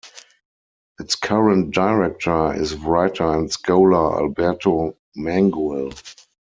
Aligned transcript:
Its 0.99 1.13
current 1.13 1.75
director 1.75 2.55
is 2.59 2.73
writer 2.73 3.23
and 3.33 3.51
scholar 3.51 4.17
Alberto 4.19 4.97
Manguel. 5.15 5.93